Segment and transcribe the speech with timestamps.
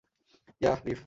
[0.61, 0.99] Yeah, reef!